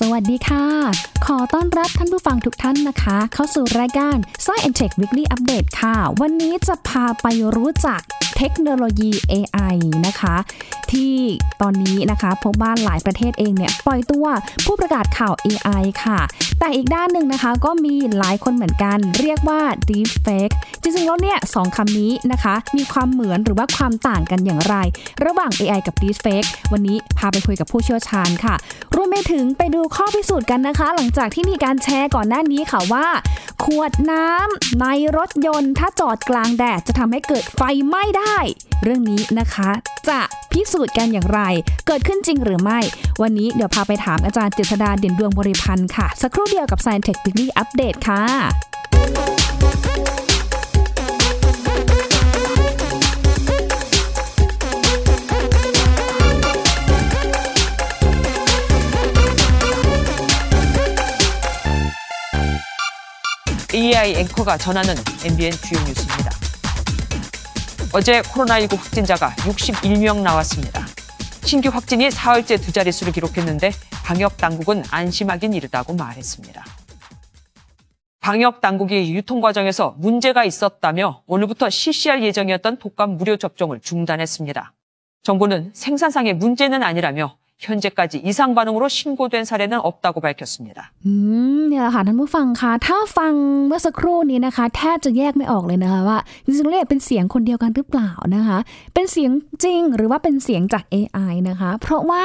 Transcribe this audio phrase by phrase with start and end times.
[0.00, 0.64] สวัสดีค่ะ
[1.26, 7.26] ขอต้อนรับท่านผู้ฟังทุกท่านนะคะ เข้าสู่รายการ Science Tech Weekly Update ค่ะ วันนี้จะพาไป
[7.56, 8.00] รู้จัก
[8.38, 9.76] เทคโนโลยี AI
[10.06, 10.36] นะคะ
[10.94, 11.14] ที่
[11.62, 14.26] ตอนนี้นะคะพบว่าหลายประเทศเองเนี่ยปล่อยตัว
[14.66, 16.20] ผู้ประกาศข่าว AI ค่ะ
[16.60, 24.74] แต่อีกด้านหนึ่งนะคะก็มีหลายคนเหมือนกัน เรียกว่า deepfake จริงๆแล้วเนี่ยสองคำนี้นะคะ มีความเหมือนหรือว่าความต่างกันอย่างไร
[25.24, 28.54] ระหว่าง AI กับ deepfake วันนี้พาไปคุยกับผู้เชี่ยวชาญค่ะ
[28.96, 33.06] รวมไปถึงไปดูข้อพิสูจน์กันนะคะ หลังจากที่มีการแชร์ก่อนหน้านี้ค่ะว่า
[33.64, 38.36] ขวดน้ำในรถยนต์ถ้าจอดกลางแดดจะทำให้เกิดไฟไหม้ได้
[38.83, 39.69] เรื่องนี้นะคะ
[40.09, 40.19] จะ
[40.51, 41.41] พิสูจน์กันอย่างไร
[41.87, 42.79] เกิดขึ้นจริงหรือไม่
[43.21, 48.21] วันนี้เดี๋ยวพาไปถามอาจารย์เจษดาเด่นดวงบริพันธ์ค่ะ สักครู่เดียวกับ Science Tech Weekly Update ค่ะ
[63.73, 66.34] AI 앵커가 전하는 MBN 주요 뉴스입니다.
[67.92, 70.84] 어제 코로나19 확진자가 61명 나왔습니다.
[71.44, 73.70] 신규 확진이 사흘째 두 자릿수를 기록했는데
[74.04, 76.64] 방역 당국은 안심하긴 이르다고 말했습니다.
[78.20, 84.74] 방역 당국이 유통 과정에서 문제가 있었다며 오늘부터 실시할 예정이었던 독감 무료 접종을 중단했습니다.
[85.22, 90.92] 정부는 생산상의 문제는 아니라며 현재까지 이상 반응으로 신고된 사례는 없다고 밝혔습니 다.
[91.08, 93.32] 음, 네, ค่ะท่านผู้ฟังค่ะถ้าฟัง
[93.66, 98.58] เมื่อสักครู่นี้นะคะ แทบจะแยกไม่ออกเลยนะคะว่าจริงๆแล้วเป็นเสียงคนเดียวกันหรือเปล่านะคะ
[98.94, 99.30] เป็นเสียง
[99.64, 102.24] จริงหรือว่าเป็นเสียงจาก AI นะคะ เพราะว่า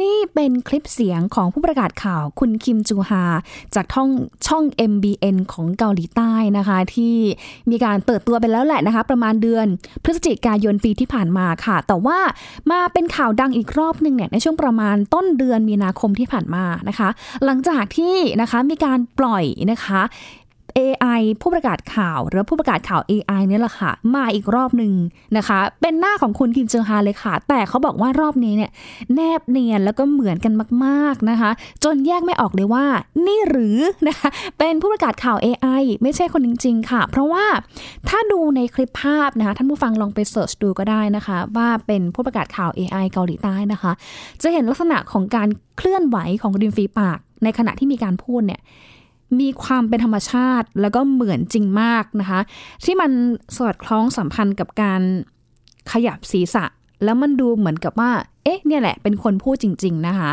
[0.00, 3.24] นี่เป็นคลิปเสียงของผู้ประกาศข่าวคุณคิมจูฮา
[3.74, 3.86] จาก
[4.46, 7.16] ช่อง MBN ของเกาหลีใต้นะคะ ที่
[7.70, 9.66] มีการเติบตัวไปแล้วแหละนะคะ ประมาณเดือน
[10.04, 12.18] พฤศจิกายนปีที่ผ่านมาค่ะ แต่ว่า
[12.70, 17.08] มาเป็นข่าวดังอีกรอบหนึ่งเนี่ยในช่วงประมาณต้นเดือนมีนาคมที่ผ่านมานะคะ
[17.44, 20.00] หลังจากที่นะคะมีการปล่อยนะคะ
[20.78, 24.92] AI ผู้ประกาศข่าว หรือผู้ประกาศข่าว AI เนี่ยแหละค่ะ มาอีกรอบหนึ่ง
[25.36, 28.70] นะคะ เป็นหน้าของคุณคิมเจอฮาเลยค่ะ แต่เขาบอกว่ารอบนี้เนี่ย
[29.14, 30.52] แนบเนียนแล้วก็เหมือนกัน
[30.84, 31.50] มากๆนะคะ
[31.84, 32.84] จนแยกไม่ออกเลยว่า
[33.26, 33.78] นี่หรือ
[34.08, 34.28] นะคะ
[34.58, 37.44] เป็นผู้ประกาศข่าว AI ไม่ใช่คนจริง ๆ ค่ะ เพราะว่า
[38.08, 43.92] ถ้าดูในคลิปภาพนะคะท่านผู้ฟังลองไปเสิร์ชดูก็ได้นะคะ ว่าเป็นผู้ประกาศข่าว AI เกาหลีใต้นะคะ
[44.42, 48.60] จะเห็นลักษณะของการเคลื่อนไหวของริมฝีปาก ในขณะที่มีการพูดเนี่ย
[49.40, 52.40] มีความเป็นธรรมชาติแล้วก็เหมือนจริงมากนะคะ
[52.84, 53.10] ที่มัน
[53.56, 55.02] สอดคล้องสัมพันธ์กับการ
[55.92, 56.64] ขยับศีรษะ
[57.04, 58.12] แล้วมันดูเหมือนกับว่า
[58.44, 60.30] เอ๊ะเนี่ยแหละเป็นคนพูดจริง ๆนะคะ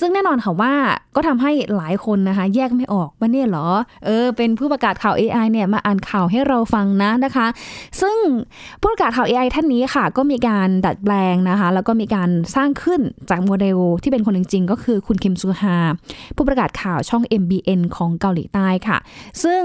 [0.00, 0.72] ซึ่งแน่นอนค่ะว่า
[1.16, 3.66] ก็ทำให้หลายคนนะคะ แยกไม่ออกว่าเนี่ยเหรอ
[4.04, 7.46] เออ เป็นผู้ประกาศข่าว AI เนี่ยมาอ่านข่าวให้เราฟังนะนะคะ
[8.00, 8.16] ซึ่ง
[8.80, 13.00] ผู้ประกาศข่าว AI ท่านนี้ค่ะ ก็มีการดัดแปลงนะคะ แล้วก็มีการสร้างขึ้น
[13.30, 15.76] จากโมเดลที่เป็นคนจริง ๆ ก็คือคุณคิมซูฮา
[16.36, 18.98] ผู้ประกาศข่าวช่อง MBN ของเกาหลีใต้ค่ะ
[19.42, 19.62] ซึ่ง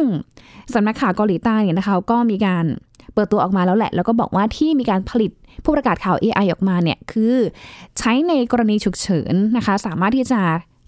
[0.74, 2.66] สำนักข่าวเกาหลีใต้เนี่ยนะคะก็มีการ
[3.14, 5.32] เปิดตัวออกมาแล้วแหละ แล้วก็บอกว่าที่มีการผลิต
[5.64, 7.36] ผู้ประกาศข่าว AI ออกมาเนี่ยคือ
[8.00, 10.42] ใช้ในกรณีฉุกเฉินนะคะ สามารถที่จะ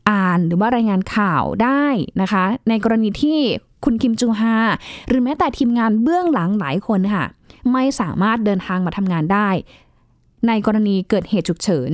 [0.09, 1.85] อ่านหรือว่ารายงานข่าวได้
[2.21, 3.39] นะคะ ในกรณีที่
[3.85, 4.55] คุณคิมจูฮา
[5.07, 7.25] หรือแม้แต่ทีมงานเบื้องหลังหลายคนค่ะ
[7.73, 9.49] ไม่สามารถเดินทางมาทำงานได้
[10.47, 11.91] ในกรณีเกิดเหตุฉุกเฉิน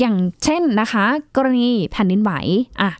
[0.00, 1.04] อย่างเช่นนะคะ
[1.36, 2.32] กรณีแผ่นดินไหว
[2.80, 2.90] อะ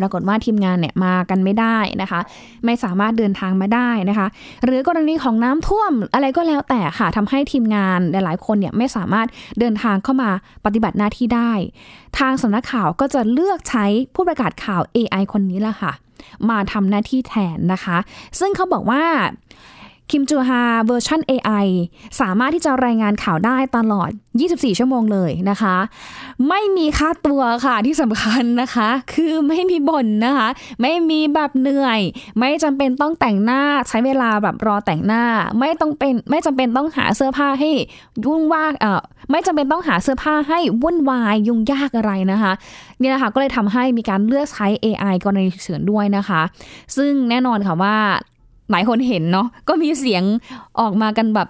[0.00, 2.20] ปรากฏว่าทีมงานเนี่ยมากันไม่ได้นะคะ
[2.64, 4.26] ไม่สามารถเดินทางมาได้นะคะ
[4.64, 9.26] หรือกรณีของน้ำท่วมอะไรก็แล้วแต่ค่ะทำให้ทีมงานหลายๆคนเนี่ยไม่สามารถ
[9.60, 10.30] เดินทางเข้ามา
[10.64, 11.52] ปฏิบัติหน้าที่ได้
[12.18, 15.92] ทางสำนักข่าวก็จะเลือกใช้ผู้ประกาศข่าว AI คนนี้แหละค่ะ
[16.50, 17.98] มาทำหน้าที่แทนนะคะ
[18.38, 19.02] ซึ่งเขาบอกว่า
[20.10, 21.66] คิมจูฮาเวอร์ชัน AI
[22.20, 24.10] สามารถที่จะรายงานข่าวได้ตลอด
[24.44, 25.76] 24 ชั่วโมงเลยนะคะ
[26.48, 30.48] ไม่มีค่าตัวค่ะที่สำคัญนะคะ คือไม่มีบ่นนะคะ
[30.82, 32.00] ไม่มีแบบเหนื่อย
[32.38, 35.24] ไม่จำเป็นต้องแต่งหน้าใช้เวลาแบบรอแต่งหน้า
[35.58, 37.70] ไม่ต้องเป็นไม่จำเป็นต้องหาเสื้อผ้าให้
[38.24, 42.52] ยุ่งวากเอ่อไม่จำเป็นต้องหาเสื้อผ้าให้วุ่นวายยุ่งยากอะไรนะคะ
[42.98, 46.42] เนี่ยนะคะก็เลยทำให้มีการเลือกใช้ AI กรณีฉุกเฉินด้วยนะคะ
[46.96, 47.96] ซึ่งแน่นอนค่ะว่า
[48.70, 50.22] หลายคนเห็นเนาะก็มีเสียง
[50.80, 51.48] ออกมากันแบบ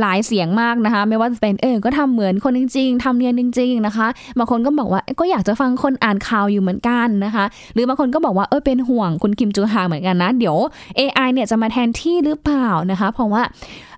[0.00, 4.06] หลายเสียงมากนะคะ ไม่ว่าจะเป็นเออก็ทำเหมือนคนจริง ๆทำเนียนจริง ๆนะคะ
[4.38, 7.44] บางคนก็บอกว่าก็อยากจะฟังคนอ่านข่าวอยู่เหมือนกันนะคะ
[7.74, 10.56] หรือบางคนก็บอกว่าเออเป็นห่วงคุณคิมจูฮาเหมือนกันนะเดี๋ยว
[10.98, 13.42] AI เนี่ยจะมาแทนที่หรือเปล่านะคะ เพราะว่า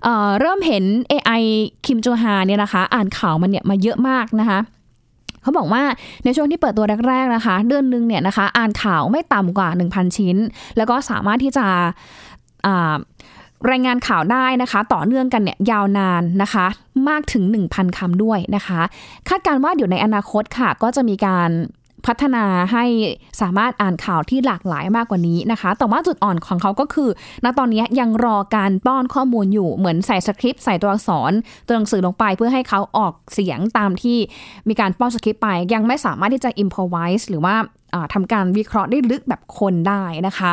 [0.03, 1.41] เออเริ่มเห็น AI
[1.85, 4.59] คิมจูฮาเนี่ยนะคะ อ่านข่าวมันเนี่ยมาเยอะมากนะคะ
[5.43, 5.83] เขาบอกว่า
[6.23, 10.37] ในช่วงที่เปิดตัวแรกๆนะคะ เดือนหนึงเนี่ยนะคะ อ่านข่าวไม่ต่ำกว่า 1,000 ชิ้น
[10.77, 11.65] แล้วก็สามารถที่จะ
[13.69, 16.65] รายงานข่าวได้นะคะ ต่อเนื่องกันเนี่ยยาวนานนะคะ
[17.09, 18.81] มากถึง 1,000คำด้วยนะคะ
[19.29, 21.51] คาดการณ์ว่าเดี๋ยวในอนาคตค่ะ ก็จะมีการ
[22.07, 22.85] พัฒนาให้
[23.41, 27.09] สามารถอ่านข่าวที่หลากหลายมากกว่านี้นะคะ แต่ว่าจุดอ่อนของเขาก็คือ
[27.43, 31.31] ณ ตอนนี้ยังรอการป้อนข้อมูลอยู่ เหมือนใส่สคริปต์ใส่ตัวอักษร
[31.65, 34.17] ตัวหนังสือลงไปเพื่อให้เขาออกเสียงตามที่
[34.69, 37.55] มีการป้อนสคริปต์ไป ยังไม่สามารถที่จะ improvise หรือว่า
[38.13, 40.51] ทำการวิเคราะห์ได้ลึกแบบคนได้นะคะ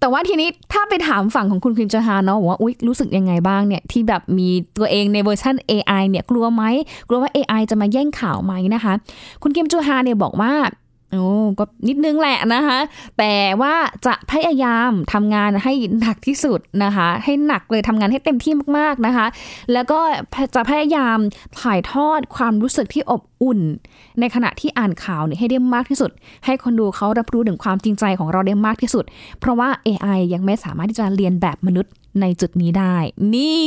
[0.00, 4.48] แต่ว่าทีนี้ถ้าไปถามฝั่งของคุณคิมจฮาเนาะว่าอุ๊ยรู้สึกยังไงบ้างเนี่ยที่แบบมี
[4.78, 6.62] ตัวเองในเวอร์ชัน AI เนี่ยกลัวไหม
[7.08, 8.92] กลัวว่า AI จะมาแย่งข่าวไหมนะคะ
[9.42, 10.52] คุณคิมจูฮาเนี่ยบอกว่า
[11.12, 11.24] โอ้
[11.58, 12.78] ก็นิดนึงแหละนะคะ
[13.18, 13.74] แต่ว่า
[14.06, 19.26] จะพยายามทำงานให้หนักที่สุดนะคะ ให้หนักเลยทำงานให้เต็มที่มากๆนะคะ
[19.72, 20.00] แล้วก็
[20.54, 21.18] จะพยายาม
[21.60, 23.60] ถ่ายทอดความรู้สึกที่อบอุ่น
[24.20, 26.10] ในขณะที่อ่านข่าวเนี่ยให้ได้มากที่สุด
[26.44, 29.04] ให้คนดูเขารับรู้ถึงความจริงใจของเราได้มากที่สุด
[29.40, 32.96] เพราะว่า AI ยังไม่สามารถที่จะเรียนแบบมนุษย์ในจุดนี้ได้
[33.34, 33.62] นี่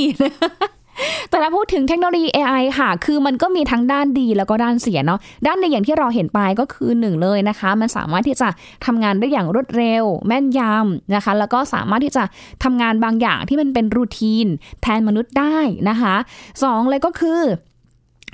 [1.29, 8.49] แต่ถ้าพูดถึงเทคโนโลยี AI ค่ะ คือมันก็มีทั้งด้านดีแล้วก็ด้านเสียเนาะ ด้านในอย่างที่เราเห็นไปก็คือหนึ่งเลยนะคะ มันสามารถที่จะ
[8.85, 12.23] ทำงานได้อย่างรวดเร็ว แม่นยำนะคะ แล้วก็สามารถที่จะ
[12.63, 14.47] ทำงานบางอย่างที่มันเป็นรูทีน
[14.81, 15.57] แทนมนุษย์ได้
[15.89, 16.15] นะคะ
[16.63, 17.41] สองเลยก็คือ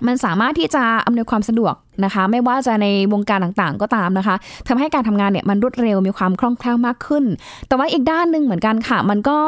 [0.07, 1.73] มันสามารถที่จะอำนวยความสะดวก
[2.05, 4.35] นะคะ ไม่ว่าจะในวงการต่างๆก็ตามนะคะ
[4.67, 7.23] ทำให้การทำงานเนี่ยมันรวดเร็วมีความคล่องแคล่วมากขึ้น
[7.67, 9.39] แต่ว่าอีกด้านหนึ่งเหมือนกันค่ะ มันก็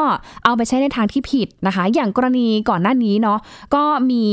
[0.44, 3.38] เอาไปใช้ในทางที่ผิดนะคะ อย่างกรณีก่อนหน้านี้เนาะ
[3.74, 4.24] ก็มี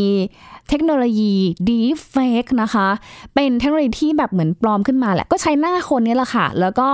[0.70, 1.34] เทคโนโลยี
[1.68, 2.88] deepfake นะคะ
[3.36, 6.90] เป็นเทคโนโลยีที่แบบเหมือนปลอมขึ้นมาแหละก็ใช้หน้าคนนี่แหละค่ะ แล้วก็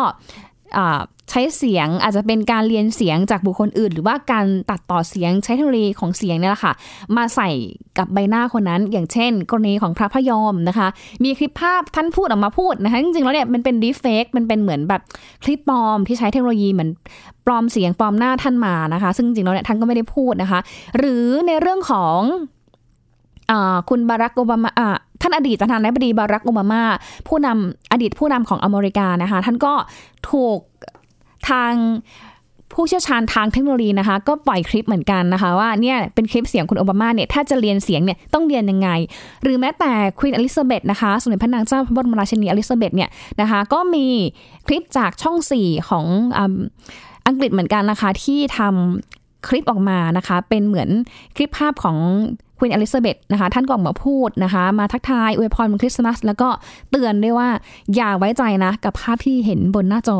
[1.30, 6.74] ใช้เสียงอาจจะเป็นการเรียนเสียงจากบุคคลอื่น หรือว่าการตัดต่อเสียงใช้เทคโนโลยีของเสียงเนี่ยแหละค่ะ
[7.16, 7.50] มาใส่
[7.98, 10.88] กับใบหน้าคนนั้น อย่างเช่น กรณีของพระพยอมนะคะ
[11.24, 15.02] มีคลิปภาพท่านพูดออกมาพูดนะคะจริงๆแล้วเนี่ยมันเป็นดีเฟกมันเป็นเหมือนแบบ
[15.44, 16.90] คลิปปลอมที่ใช้เทคโนโลยีเหมือน
[17.46, 20.60] ปลอมเสียงปลอมหน้าท่านมานะคะ ซึ่งจริงๆแล้วเนี่ยท่านก็ไม่ได้พูดนะคะ
[20.98, 22.20] หรือในเรื่องของ
[23.90, 24.72] คุณบารักโอบามา
[25.22, 26.82] ท่านอดีตประธานาธิบดีบารักโอบามา
[27.28, 29.74] ผู้นำอดีตผู้นำของอเมริกานะคะ ท่านก็
[30.30, 30.60] ถูก
[31.50, 31.74] ทาง
[32.74, 38.90] ผู้เชี่ยวชาญทางเทคโนโลยีนะคะ ก็ปล่อยคลิปเหมือนกันนะคะ ว่าเนี่ยเป็นคลิปเสียงคุณโอบามาเนี่ยถ้าจะเรียนเสียงเนี่ยต้องเรียนยังไง
[39.44, 43.10] หรือแม้แต่ควีนอลิซาเบธนะคะสมเด็จพระนางเจ้าพระบรมราชินีอลิซาเบธเนี่ย
[43.42, 44.06] นะคะ ก็มี
[44.68, 46.06] คลิปจากช่อง 4 ของ
[47.28, 50.90] อังกฤษเหมือนกันนะคะที่ทำคลิปออกมานะคะ เป็นเหมือน
[51.36, 51.98] คลิปภาพของ
[52.60, 56.50] ควีนอลิซาเบธนะคะ ท่านก็ออกมาพูดนะคะ มาทักทายอวยพรวันคริสต์มาส แล้วก็
[56.92, 57.50] เตือนด้วยว่า
[57.96, 60.20] อย่าไว้ใจนะ กับภาพที่เห็นบนหน้าจอ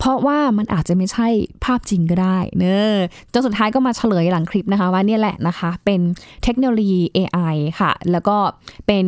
[0.00, 1.28] เพราะว่ามันอาจจะไม่ใช่
[1.64, 2.94] ภาพจริงก็ได้เนอะ
[3.32, 6.00] จนสุดท้ายก็มาเฉลยหลังคลิปนะคะ ว่าเนี่ยแหละนะคะ เป็น
[6.44, 8.36] เทคโนโลยี AI ค่ะ แล้วก็
[8.86, 9.06] เป็น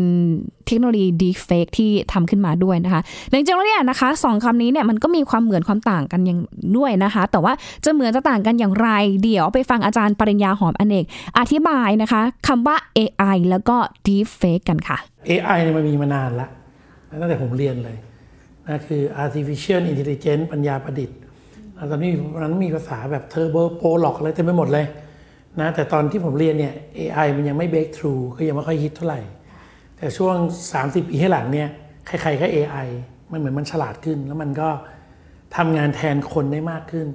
[0.66, 3.00] เทคโนโลยี deepfake ที่ทำขึ้นมาด้วยนะคะ
[3.30, 6.38] จริงแล้วเนี่ยนะคะสองคำนี้เนี่ยมันก็มีความเหมือนความต่างกันอย่าง
[6.76, 7.52] ด้วยนะคะ แต่ว่า
[7.84, 8.88] จะเหมือนจะต่างกันอย่างไร
[9.22, 11.04] เดี๋ยวไปฟังอาจารย์ปริญญาหอมอเนก
[11.38, 14.98] อธิบายนะคะคำว่า AI แล้วก็ deepfake กันค่ะ
[15.30, 16.46] AI เนี่ยมันมีมานานละ
[17.20, 17.96] ตั้งแต่ผมเรียนเลย
[18.69, 21.19] นะคือ artificial intelligence ปัญญาประดิษฐ์
[21.91, 24.87] ตอนนี้นั้นมีภาษาแบบ turbo prolog อะไรเต็มไปหมดเลย
[25.61, 29.20] นะแต่ตอนที่ผมเรียนเนี่ย AI มันยังไม่ break through ก็ยังไม่ค่อยฮิตเท่าไหร่
[29.97, 30.37] แต่ช่วง
[30.73, 31.69] 30 ปีให้หลังเนี่ย
[32.06, 32.88] ใครๆก็ AI
[33.31, 34.69] มันเหมือนมันฉลาดขึ้น แล้วมันก็
[35.56, 37.06] ทำงานแทนคนได้มากขึ้น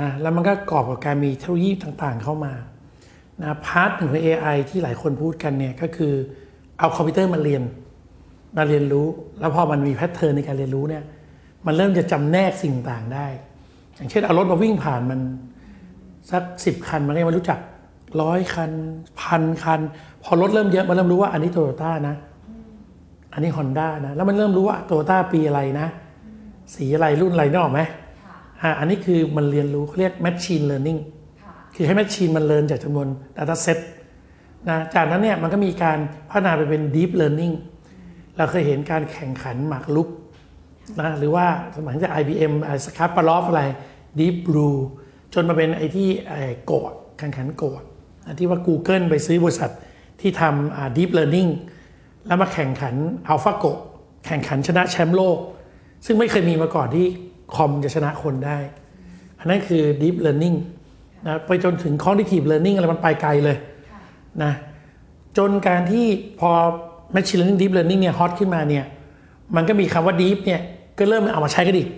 [0.00, 2.52] นะแล้วมันก็กอปรกับการมีเทคโนโลยีต่างๆเข้ามา
[3.40, 6.12] นะ part หนึ่งของ AI ที่หลายคนพูดกันเนี่ยก็คือ
[6.78, 7.62] เอาคอมพิวเตอร์มาเรียน
[8.56, 9.06] มาเรียนรู้
[9.40, 11.02] แล้วพอมันมี pattern ในการเรียนรู้เนี่ย
[11.66, 13.26] มันเริ่มจะจำแนกสิ่งต่างได้
[13.96, 15.20] อย่างเช่นเอารถมาวิ่งผ่านมัน
[16.30, 17.58] สักสิบคันมันก็มารู้จัก
[18.22, 18.72] ร้อยคัน
[19.20, 19.80] พันคัน
[20.22, 22.16] พอรถเริ่มเยอะมันเริ่มรู้ว่าอันนี้โตโยต้านะ
[23.32, 25.86] อันนี้ฮอนด้านะ แล้วมันเริ่มรู้ว่าโตโยต้าปีอะไรนะ
[26.74, 27.80] สีอะไรรุ่นอะไรนอกไหม
[28.62, 31.00] อ่าอันนี้คือมันเรียนรู้เขาเรียก machine learning
[31.74, 33.78] คือให้แมชชีนมันเรียนจากจำนวน data set
[34.68, 35.98] นะจากนั้นเนี่ยมันก็มีการ
[36.30, 37.54] พัฒนาไปเป็น deep learning
[38.40, 40.08] เราเคยเห็นการแข่งขันหมากรุก
[41.00, 42.52] นะหรือว่าสมัยจาก IBM
[42.84, 43.62] สครับปารอฟอะไร
[44.18, 44.76] Deep Blue
[45.34, 46.08] จนมาเป็นไอ้ที่
[46.64, 47.82] โกดแข่งขันโกด
[48.38, 49.70] ที่ว่า Google ไปซื้อบริษัท
[50.20, 51.50] ที่ทำ Deep Learning
[52.26, 52.94] แล้วมาแข่งขัน
[53.32, 53.72] AlphaGo
[54.26, 55.38] แข่งขันชนะแชมป์โลก
[56.06, 57.06] ซึ่งไม่เคยมีมาก่อนที่
[57.54, 58.58] คอมจะชนะคนได้
[59.38, 60.56] อันนั้นคือ Deep Learning
[61.26, 63.56] นะไปจนถึง Cognitive Learning อะไรมันไปไกลเลย
[64.42, 64.52] นะ
[65.38, 66.06] จนการที่
[66.40, 66.52] พอ
[67.14, 68.84] Machine Learning Deep Learning เนี่ยฮอตขึ้นมาเนี่ย
[69.56, 70.60] มันก็มีคำว่า Deep เนี่ย
[70.98, 71.88] ก็เริ่มเอามาใช้กันอีก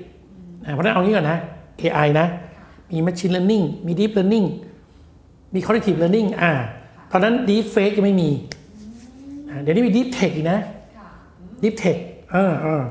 [0.74, 1.38] เพราะนั้นเอางี้ก่อนนะ
[1.80, 2.26] AI นะ
[2.90, 4.46] มี Machine Learning มี Deep Learning
[5.54, 6.52] มี Cognitive Learning อ่า
[7.10, 8.30] ตอนนั้น Deep Fake ยังไม่มี
[9.62, 10.58] เดี๋ยวนี้มี Deep Tech อีกนะ
[11.62, 11.98] Deep Tech
[12.32, 12.82] เออเออ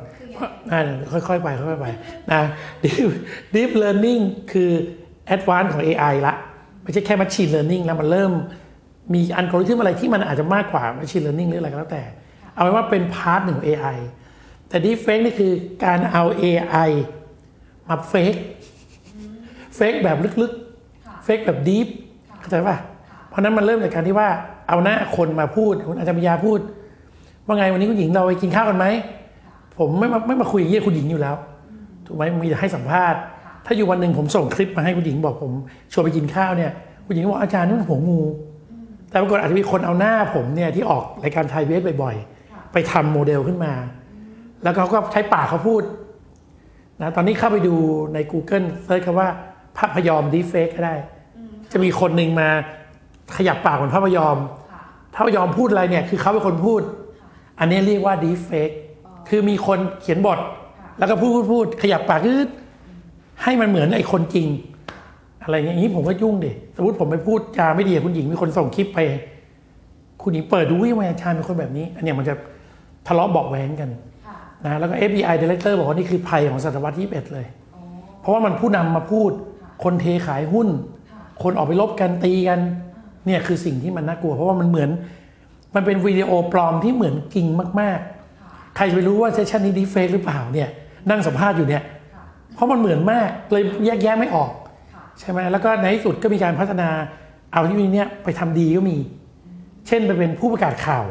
[1.11, 1.85] ค่อยๆไปค่อยๆไป
[2.31, 2.41] นะ
[2.83, 3.07] Deep
[3.55, 4.69] Deep Learning คือ
[5.35, 6.33] Advanced ของ AI ละ
[6.83, 8.31] ไม่ใช่แค่ Machine Learning แล้วมันเริ่ม
[9.13, 12.03] มีอัลกอริทึมอะไรที่มันอาจจะมากกว่า Machine Learning หรืออะไรก็แล้วแต่
[12.55, 13.97] เอาไว้ว่าเป็น part หนึ่งของ AI
[14.69, 15.51] แต่ deepfake นี่คือ
[15.85, 16.89] การเอา AI
[17.87, 18.33] มา fake
[19.75, 21.87] fake แบบลึกๆ fake แบบ deep
[22.39, 22.77] เข้าใจป่ะ
[23.29, 24.29] เพราะนั้นมันเริ่มจากการที่ว่า
[24.69, 26.59] เอาหน้าคนมาพูดคุณอาจารย์ปัญญาพูด
[27.45, 28.85] ว่าไงวันนี้คุณหญิงเราไปกินข้าวกันไหม
[29.77, 31.35] ผมไม่มาไม่มาคุยอย่างนี้กับคุณหญิงอยู่แล้ว
[32.05, 33.19] ถูกไหมมีแต่ให้สัมภาษณ์
[33.65, 35.51] ถ้าอยู่วันหนึ่งผมส่งคลิปมาให้คุณหญิงบอกผม
[35.91, 36.71] ชวนไปกินข้าวเนี่ย
[37.05, 38.21] คุณหญิงก็บอกอาจารย์นี่มันหัวงู
[39.11, 43.73] แต่ปรากฏอาจจะมีคนเอาหน้าผมเนี่ยที่ออกรายการไทยเวสบ่อยๆ ไปทำโมเดลขึ้นมา
[44.63, 45.83] แล้วเขาก็ใช้ปากเขาพูด
[47.01, 47.75] นะตอนนี้เข้าไปดู
[48.13, 49.29] ใน Google เซิร์ชคำว่า
[49.77, 50.95] ภาพยอมดีเฟกก็ได้
[51.71, 52.49] จะมีคนหนึ่งมา
[53.35, 54.37] ขยับปากเหมือนภาพยอม
[55.15, 56.81] ภาพยอมพูดอะไรเนี่ยคือเขาเป็นคนพูด
[57.59, 58.69] อันนี้เรียกว่าดีเฟก
[59.29, 60.39] คือมีคนเขียนบท
[60.97, 62.47] แล้วก็พูดพูดพูดขยับปากคือ
[63.43, 64.47] ให้มันเหมือนไอ้คนจริง
[65.43, 68.99] อะไรอย่างนี้ผมก็ยุ่งดิสมมติผมไปพูดจาไม่ดีกับคุณหญิงมีคนส่งคลิปไป
[70.21, 72.33] คุณหญิงเปิดดูวิวาชาญเป็นคนแบบนี้ อันเนี้ยมันจะ
[73.07, 73.89] ทะเลาะเบาะแว้งกัน
[74.65, 77.47] นะแล้วก็ FBI Director บอกว่านี่คือภัยของศตวรรษที่21เลย
[78.19, 79.31] เพราะว่ามันผู้นำมาพูด
[79.83, 80.67] คนเทขายหุ้น
[81.43, 82.59] คนออกไปลบกันตีกัน
[83.25, 84.89] เนี่ยคือสิ่งที่มันน่ากลัว เพราะว่ามันเหมือน
[85.75, 87.47] มันเป็นวิดีโอปลอมที่เหมือนจริง
[87.79, 87.99] มาก
[88.37, 90.69] ๆ ใครจะไปรู้ว่าเซสชันนี้ดีเฟกหรือเปล่าเนี่ย
[91.09, 91.83] นั่งสัมภาษณ์อยู่เนี่ย
[92.53, 94.49] เพราะมันเหมือนมากเลยแยกแยะไม่ออก
[95.21, 96.89] ใช่ไหมแล้วก็ในที่สุดก็มีการพัฒนา
[97.53, 98.97] เอาที่นี้เนี่ยไปทำดีก็มี
[99.87, 101.05] เช่นไปเป็นผู้ประกาศข่าว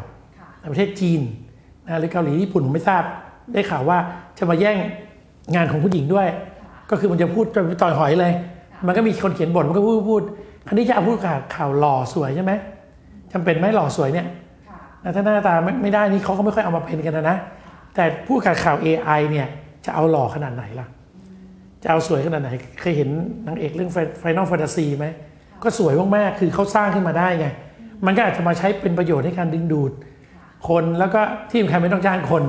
[0.61, 1.21] ในประเทศจีน
[1.87, 3.03] นะหรือเกาหลีญี่ปุ่นผมไม่ทราบ
[3.53, 3.99] ได้ข่าวว่า
[4.39, 4.77] จะมาแย่ง
[5.55, 6.29] งานของผู้หญิงด้วย
[6.91, 8.33] ก็คือมันจะพูดจะต่อยหอยเลย
[8.87, 10.23] มันก็มีคนเขียนบทมันก็พูดพูด
[10.67, 12.53] คันนี้จะเอาผู้ประกาศข่าวหล่อสวยใช่ไหม
[13.33, 14.27] จำเป็นไหมหล่อสวยเนี่ย
[15.05, 17.37] นะถ้าหน้าตาไม่ไม่ได้นี่เขาก็ไม่ค่อยเอามาเป็นกันนะนะ
[17.95, 19.47] แต่ผู้ประกาศข่าว AI เนี่ย
[19.85, 20.87] จะเอาหล่อขนาดไหนล่ะ
[21.83, 23.09] จะเอาสวยขนาดไหน เคยเห็น
[23.47, 23.91] นางเอกเรื่อง
[24.23, 25.07] Final Fantasy ไหม
[25.63, 27.47] ก็สวยมากๆ คือเขาสร้างขึ้นมาได้ไง
[28.07, 29.93] มันก็อาจจะมาใช้เป็นประโยชน์ในการดึงดูด
[30.69, 31.21] คนแล้วก็
[31.51, 32.45] ที่สำคัญไม่ต้องจ้างคน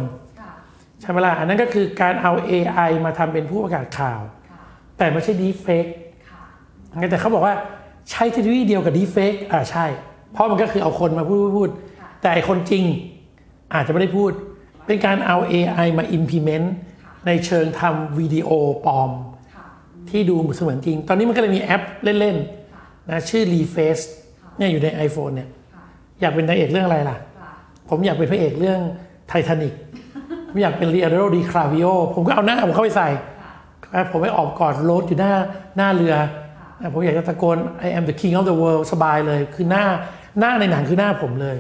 [1.02, 4.22] ใช่ไหมล่ะ อันนั้นก็คือการเอา AI มาทำเป็นผู้ประกาศข่าว
[4.98, 5.86] แต่ไม่ใช่ดีเฟก
[7.12, 7.56] แต่เขาบอกว่า
[8.12, 9.86] ใช้เทคโนโลยีเดียวกับดีเฟกอ่าใช่
[10.32, 11.70] เพราะมันก็คือเอาคนมาพูดพูด
[12.24, 12.84] แต่คนจริง
[13.74, 14.32] อาจจะไม่ได้พูด
[14.86, 16.68] เป็นการเอา AI มา implement
[17.28, 18.50] ในเชิงทำวิดีโอ
[18.86, 19.12] ปลอม
[20.10, 24.04] ที่ดูเสมือนจริง ตอนนี้มันก็เลยมีแอปเล่นๆนะชื่อ Reface
[24.58, 25.50] เนี่ยอยู่ใน iPhone เนี่ย
[26.22, 27.18] อยากเป็นนางเอกเรื่องอะไรล่ะ
[27.90, 28.80] ผมอยากเป็นพระเอกเรื่อง
[29.30, 29.74] ไททานิก
[30.50, 33.10] ผมอยากเป็น Leonardo DiCaprio ผมก็เอาหน้าผมเข้าไปใส่
[34.12, 35.34] ผมไปออกกอดโรถอยู่หน้า
[35.78, 36.16] หน้าเรือ
[36.94, 39.86] ผมอยากจะตะโกน I am the king of the world สบายเลย คือหน้า
[40.40, 41.58] หน้าในหนังคือหน้าผมเลย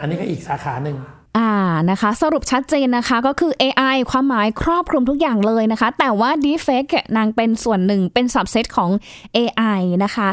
[0.00, 0.96] อันนี้ก็อีกสาขาหนึ่ง
[1.36, 1.50] อ่า
[1.90, 8.90] นะคะ สรุปชัดเจนนะคะก็คือ AI ความหมายครอบคลุมทุกอย่างเลยนะคะ แต่ว่า Deepfake นางเป็นส่วนหนึ่งเป็น subset ของ
[9.36, 10.28] AI นะคะ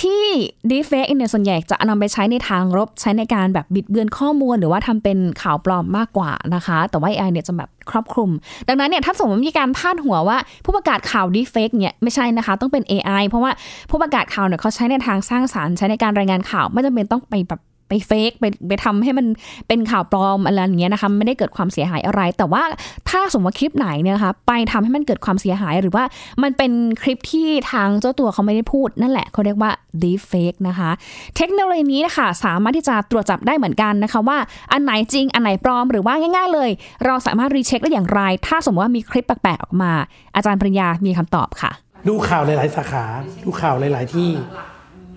[0.00, 0.24] ที่
[0.70, 8.30] deepfake เนี่ยส่วนใหญ่จะนำไปใช้ในทางลบใช้ในการแบบบิดเบือนข้อมูล หรือว่าทำเป็นข่าวปลอมมากกว่านะคะ แต่ว่า AI เนี่ยจะแบบครอบคลุม
[8.68, 13.50] ดังนั้นเนี่ยถ้าสมมติมีการพาดหัวว่า ผู้ประกาศข่าว deepfake เนี่ยไม่ใช่นะคะ ต้องเป็น AI เพราะว่า
[13.90, 19.26] ผู้ประกาศข่าวเนี่ยเขาใช้ในทางสร้างสารรค์ใช้ในการรายงานข่าว ไม่จำเป็นต้องไปแบบ ไปเฟกไปไปทำให้มัน
[19.68, 22.62] เป็นข่าวปลอมอะไรอย่างเงี้ยนะคะไม่ได้เกิดความเสียหายอะไร แต่ว่า
[23.08, 26.04] ถ้าสมมติว่าคลิปไหนเนี่ยนะคะไปทำให้มันเกิดความเสียหายหรือว่า
[26.42, 29.70] มันเป็นคลิปที่ทางเจ้าตัวเขาไม่ได้พูดนั่นแหละเขาเรียกว่า
[30.02, 30.90] deep fake นะคะ
[31.36, 34.38] เทคโนโลยีนี้นะคะสามารถที่จะตรวจจับได้เหมือนกันนะคะว่า
[34.72, 36.70] อันไหนจริงอันไหนปลอมหรือว่าง่าย ๆ เลย
[37.04, 39.92] เราสามารถรีเช็คได้อย่างไร ถ้าสมมติว่ามีคลิปแปลกๆออกมา
[40.36, 41.72] อาจารย์ปริญญามีคำตอบค่ะ
[42.08, 43.04] ดูข่าวหลาย ๆ สาขา
[43.44, 44.30] ดูข่าวหลาย ๆ ที่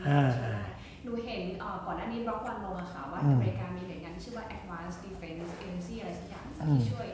[0.08, 0.32] อ่า
[3.22, 7.08] อะค่ะว่าอเมริกามีหน่วยงานที่ชื่อว่า Advanced Defense Agency อะไรสักอย่างที่ช่วย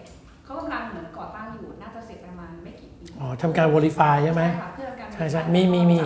[0.45, 5.99] เขากำลังเหมือนก่อตั้งอยู่น่าจะเสร็จประมาณไม่กี่ปีอ๋อทำการ verify ใช่ไหมค่ะเพื่อการใช่ใช่มีมีมี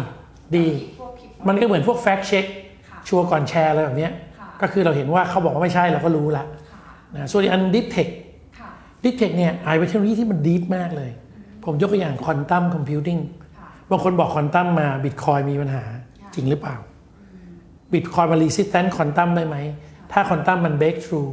[0.55, 0.65] ดี
[0.99, 2.45] พวกคลิปมันก็เหมือนพวก fact check
[2.89, 6.79] ค่ะชัวร์ก่อนแชร์อะไรแบบเนี้ยค่ะก็คือเราเห็นว่าเขาบอกว่าไม่ใช่เราก็รู้ละค่ะ
[7.15, 8.09] นะส่วนอีกอัน deep tech
[8.59, 8.69] ค่ะ
[9.03, 11.11] deep tech เนี่ยไอเป็นเทคโนโลยีที่มัน deep มากเลย
[11.65, 13.21] ผมยกตัวอย่าง quantum computing
[13.57, 15.83] ค่ะบางคนบอก quantum มา bitcoin มีปัญหา
[16.35, 16.75] จริงหรือเปล่า
[17.93, 19.57] bitcoin มัน resistant quantum ได้ไหม
[20.11, 21.31] ถ้า quantum มัน break through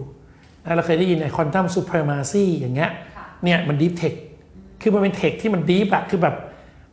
[0.65, 4.15] นะเราเคยได้ยินไอ้ quantum supremacy อย่างเงี้ยค่ะเนี่ยมัน deep tech
[4.83, 6.35] คือมันเป็น tech ที่มัน deep อะคือแบบ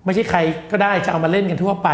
[0.06, 0.40] ไม่ใช่ใคร
[0.72, 1.90] ก็ได้จะเอามาเล่นกันทั่วไป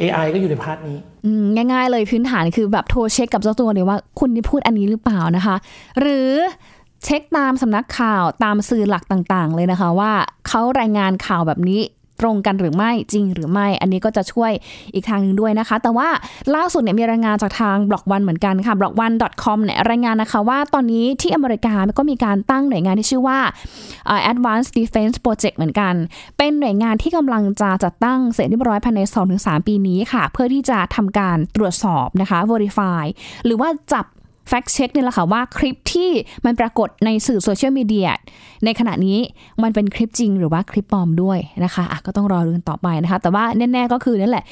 [0.00, 5.56] AI ก็อยู่ใน part นี้อืมง่ายๆเลยพื้นฐานคือแบบโทรเช็คกับเจ้าตัวเลยว่าคุณได้พูดอันนี้หรือเปล่านะคะ
[6.00, 6.30] หรือ
[7.04, 10.12] เช็คตามสำนักข่าวตามสื่อหลักต่างๆ เลยนะคะว่า
[10.48, 11.80] เขารายงานข่าวแบบนี้
[12.22, 14.52] ตรงกันหรือไม่จริงหรือไม่ อันนี้ก็จะช่วย
[14.94, 16.08] อีกทางหนึ่งด้วยนะคะ แต่ว่า
[16.54, 23.38] ล่าสุดเนี่ยมีรายงานจากทาง Blockone เหมือนกันค่ะ b l o c k o n e c o m เนี่ยรายงานนะคะว่าตอนนี้ที่อเมริกาก็มีการตั้งหน่วยงานที่ชื่อว่า
[24.06, 25.94] เอ่อ Advanced Defense Project เหมือนกัน
[26.38, 29.00] เป็นหน่วยงานที่กำลังจะจัดตั้งเสร็จเรียบร้อยภายใน
[29.34, 33.04] 2-3 ปีนี้ค่ะ เพื่อที่จะทำการตรวจสอบนะคะ verify
[33.44, 34.06] หรือว่าจับ
[34.48, 36.10] แฟกเช็คเนี่ยแหละค่ะว่าคลิปที่
[36.44, 38.08] มันปรากฏในสื่อโซเชียลมีเดีย
[38.64, 39.18] ในขณะนี้
[39.62, 44.44] มันเป็นคลิปจริงหรือว่าคลิปปลอมด้วยนะคะอะก็ต้องรอดูกันต่อไปนะคะ แต่ว่าแน่ ๆ ก็คือนั่นแหละ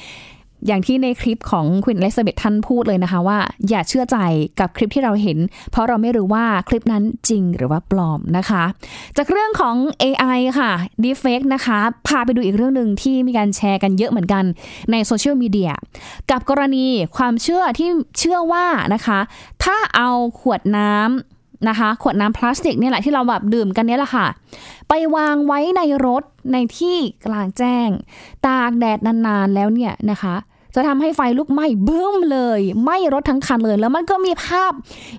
[0.67, 3.37] อย่างที่ในคลิปของคุณเลสเบตท่านพูดเลยนะคะว่า
[3.69, 4.17] อย่าเชื่อใจ
[4.59, 5.37] กับคลิปที่เราเห็น
[5.71, 8.63] เพราะเราไม่รู้ว่าคลิปนั้นจริงหรือว่าปลอมนะคะ
[9.17, 10.71] จากเรื่องของ AI ค่ะ
[11.03, 14.43] Deepfake นะคะ พาไปดูอีกเรื่องหนึ่งที่มีการแชร์กันเยอะเหมือนกัน
[14.91, 15.71] ในโซเชียลมีเดีย
[16.31, 16.87] กับกรณี
[17.17, 17.89] ความเชื่อที่
[18.19, 19.19] เชื่อว่านะคะ
[19.63, 24.27] ถ้าเอาขวดน้ำนะคะขวดน้ำพลาสติกเนี่ยแหละที่เราแบบดื่มกันเนี่ยแหละค่ะ
[24.89, 27.89] ไปวางไว้ในรถในที่กลางแจ้ง
[28.47, 30.35] ตากแดดนานๆแล้วเนี่ยนะคะ
[30.75, 34.71] จะทำให้ไฟลุกไหม้บึ้มเลยไหม้รถทั้งคันเลย แล้วมันก็มีภาพ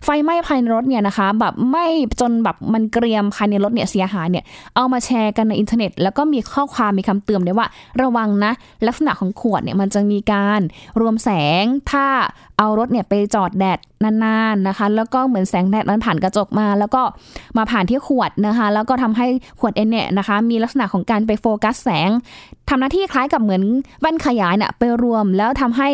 [0.04, 1.86] ไฟไหม้ภายในรถเนี่ยนะคะ แบบไหม้
[2.20, 4.44] จนแบบมันเกรียมภายในรถเนี่ยเสียหายเนี่ย
[4.76, 7.68] เอามาแชร์กันในอินเทอร์เน็ต แล้วก็มีข้อความมีคำเตือนด้วยว่า
[8.02, 8.52] ระวังนะ
[8.86, 10.60] ลักษณะของขวดเนี่ยมันจะมีการ
[11.00, 11.30] รวมแส
[11.62, 12.06] งถ้า
[12.58, 17.02] เอารถเนี่ยไปจอดแดดนานๆนะคะ แล้วก็เหมือนแสงแดดมันผ่านกระจกมา แล้วก็
[17.56, 19.26] มาผ่านที่ขวดนะคะ แล้วก็ทำให้
[19.60, 22.10] ขวดเองเนี่ยนะคะ มีลักษณะของการไปโฟกัสแสง
[22.68, 23.62] ทำหน้าที่คล้ายกับเหมือน
[24.00, 25.90] แว่นขยายเนี่ยไปรวมแล้วทำให้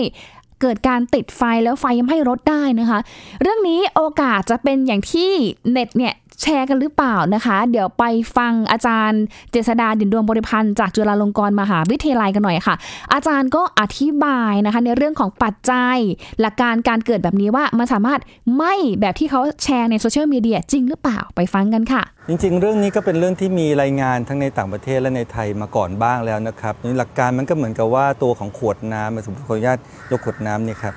[0.60, 2.98] เกิดการติดไฟแล้วไฟไหม้รถได้นะคะ
[3.42, 5.30] เรื่องนี้โอกาสจะเป็นอย่างที่
[5.70, 8.04] เน็ตเนี่ยแชร์กันหรือเปล่านะคะ เดี๋ยวไป
[8.36, 12.74] ฟังอาจารย์เจษดาดินดวงบริพันธ์จากจุฬาลงกรณ์มหาวิทยาลัยกันหน่อยค่ะ
[13.12, 15.96] อาจารย์ก็อธิบายนะคะ ในเรื่องของปัจจัย
[16.40, 18.20] หลักการการเกิดแบบนี้ว่ามันสามารถ
[18.54, 29.78] ไหม้แบบที่เขาแชร์ในโซเชียลมีเดียจริงหรือเปล่าไปฟังกันค่ะ จริงๆ เรื่องนี้ก็เป็นเรื่องที่มีรายงานทั้งในต่างประเทศและในไทยมาก่อนบ้างแล้วนะครับหลักการมันก็เหมือนกับว่าตัวของขวดน้ำสมมติขออนุญาต
[30.10, 30.94] ยกขวดน้ำเนี่ยครับ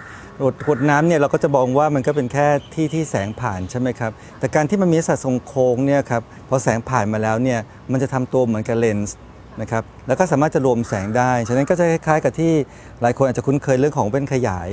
[0.66, 7.60] ขวดน้ำเนี่ยเราก็จะมองว่ามันก็เป็นแค่ที่ที่แสงผ่านใช่ไหมครับแต่การที่มันมีสัดทรงโค้งเนี่ยครับพอแสงผ่านมาแล้วเนี่ย
[7.92, 9.18] มันจะทำตัวเหมือนกับเลนส์
[9.62, 12.54] นะครับแล้วก็สามารถจะรวมแสงได้ ฉะนั้นก็จะคล้ายๆกับที่
[13.02, 14.70] หลายคนอาจจะคุ้นเคยเรื่องของเว้นขยาย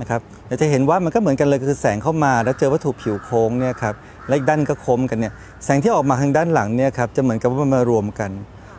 [0.00, 3.94] นะครับเราจะเห็นว่ามันก็เหมือนกันเลยคือแสงเข้ามาแล้วเจอวัตถุผิวโค้งเนี่ยครับ
[4.28, 5.32] และอีกด้านก็คมกันเนี่ย
[5.64, 8.30] แสงที่ออกมาทางด้านหลังเนี่ยครับจะเหมือนกับว่ามันมารวมกัน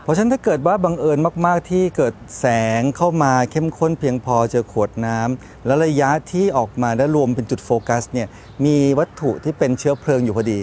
[0.04, 2.46] เพราะฉะนั้นถ้าเกิดว่าบังเอิญมากๆที่เกิดแส
[2.80, 8.28] งเข้ามาเข้มข้นเพียงพอเจอขวดน้ำแล้วระยะที่ออกมาและรวมเป็นจุดโฟกัสเนี่ย
[8.66, 10.60] มีวัตถุที่เป็นเชื้อเพลิงอยู่พอดี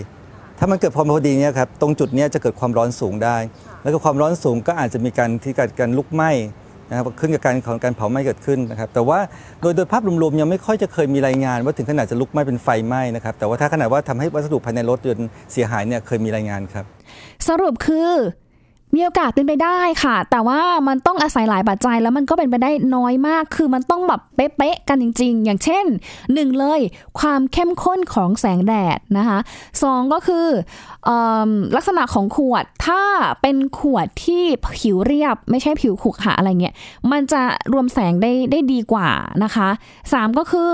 [0.58, 3.36] ถ้ามันเกิดความพอดีเนี่ยครับตรงจุดนี้จะเกิดความร้อนสูงได้
[3.82, 6.30] แล้วก็ความร้อนสูงก็อาจจะมีการที่เการการลุกไหม้
[6.88, 9.18] นะครับขึ้นกับการของการเผาไหม้เกิดขึ้นนะครับแต่ว่า
[9.60, 16.84] โดยโดยภาพรวมๆยังไม่ค่อยจะเคยมีรายงาน ว่าถึงขนาดจะลุกไหม้เป็นไฟไหม้นะครับแต่ว่าถ้าขนาดว่าทำให้วัสดุภายในรถยนต์เสียหายเนี่ยเคยมีรายงานครับ
[17.48, 18.10] สรุปคือ
[18.94, 25.84] มีโอกาสเป็นไปได้ค่ะ แต่ว่ามันต้องอาศัยหลายปัจจัยแล้วมันก็เป็นไปได้น้อยมาก คือมันต้องแบบเป๊ะๆกันจริง ๆ อย่างเช่น
[26.34, 26.80] หนึ่งเลย
[27.18, 29.38] ความเข้มข้นของแสงแดดนะคะ
[29.82, 30.46] สองก็คือ
[31.08, 31.10] อ
[31.76, 33.02] ลักษณะของขวดถ้า
[33.42, 34.42] เป็นขวดที่
[34.78, 36.74] ผิวเรียบ ไม่ใช่ผิวขรุขระอะไรเงี้ย
[37.12, 39.08] มันจะรวมแสงได้ได้ดีกว่า
[39.44, 39.68] นะคะ
[40.12, 40.72] สามก็คือ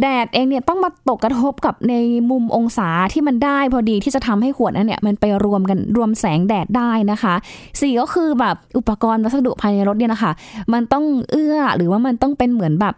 [0.00, 1.94] แดดเองเนี่ยต้องมาตกกระทบกับใน
[2.30, 7.34] มุมองศาที่มันได้พอดีที่จะทำให้ขวดนั้นเนี่ยมันไปรวมกันรวมแสงแดดได้นะคะ
[7.80, 10.32] สี่ก็คือแบบอุปกรณ์วัสดุภายในรถเนี่ยนะคะ
[10.72, 12.94] มันต้องเอื้อหรือว่ามันต้องเป็นเหมือนแบบ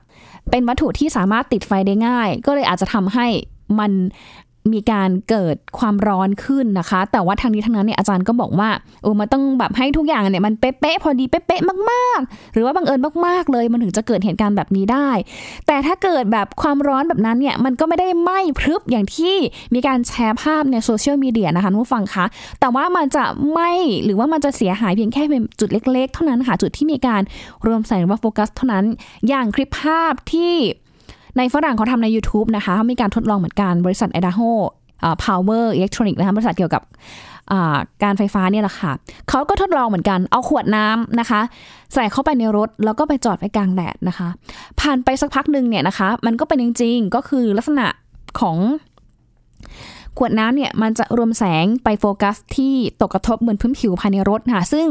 [0.51, 3.27] เป็นวัตถุที่สามารถติดไฟได้ง่าย ก็เลยอาจจะทำให้
[3.79, 3.93] มัน
[4.73, 8.69] มีการเกิดความร้อนขึ้นนะคะ แต่ว่าทางนี้ทางนั้นเนี่ยอาจารย์ก็บอกว่า
[9.03, 15.09] โอ้มันต้องแบบให้ทุกอย่างเนี่ยมันเป๊ะๆพอดีเป๊ะๆมากๆ หรือว่าบังเอิญมากๆเลยมันถึงจะเกิดเหตุการณ์แบบนี้ได้
[15.67, 19.37] แต่ถ้าเกิดแบบความร้อนแบบนั้นเนี่ยมันก็ไม่ได้ไหม้พรึบอย่างที่
[19.75, 22.25] มีการแชร์ภาพในโซเชียลมีเดียนะคะผู้ฟังคะ
[22.61, 23.71] แต่ว่ามันจะไหม้
[24.05, 27.23] หรือว่ามันจะเสียหายเพียงแค่เป็นจุดเล็ก ๆ เท่านั้นค่ะจุดที่มีการ
[27.67, 28.85] รวมแสงว่าโฟกัสเท่านั้น
[29.29, 30.55] อย่างคลิปภาพที่
[31.39, 34.51] ในฝรั่งเขาทำใน YouTube นะคะเขามีการทดลองเหมือนกันบริษัท Idaho
[35.25, 36.83] Power Electronic นะคะบริษัทเกี่ยวกับ
[38.03, 38.93] การไฟฟ้าเนี่ยแหละค่ะ
[39.31, 41.41] เขาก็ทดลองเหมือนกันเอาขวดน้ำนะคะ
[41.95, 44.29] ใส่เข้าไปในรถแล้วก็ไปจอดไว้กลางแดดนะคะ
[44.81, 47.87] ผ่านไปสักพักหนึ่งเนี่ยนะคะ มันก็เป็นจริงๆก็คือลักษณะ
[48.41, 48.57] ของ
[50.19, 54.89] ขวดน้ำเนี่ยมันจะรวมแสงไปโฟกัสที่ตกกระทบเหมือนพื้นผิวภายในรถค่ะ ซึ่ง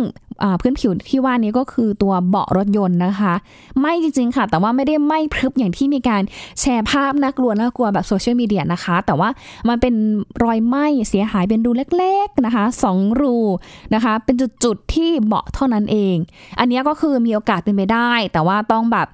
[0.61, 3.33] พื้นผิวที่ว่านี้ก็คือตัวเบาะรถยนต์นะคะ
[3.79, 6.21] ไหม่จริงๆค่ะ แต่ว่าไม่ได้ไหม้พรึบอย่างที่มีการ
[6.59, 9.29] แชร์ภาพน่ากลัวน่ากลัวแบบโซเชียลมีเดียนะคะ แต่ว่า
[9.69, 9.93] มันเป็น
[10.43, 13.37] รอยไหม้เสียหายเป็นรูเล็กๆนะคะสองรู
[13.93, 16.15] นะคะ เป็นจุดๆที่เบาะเท่านั้นเอง
[16.59, 19.07] อันนี้ก็คือมีโอกาสเป็นไปได้ แต่ว่าต้องแบบ